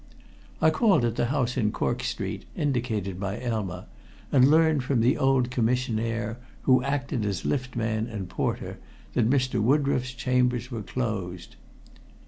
[0.63, 3.85] I called at the house in Cork Street indicated by Elma,
[4.31, 8.79] and learned from the old commissionaire who acted as lift man and porter,
[9.13, 9.61] that Mr.
[9.61, 11.55] Woodroffe's chambers were closed.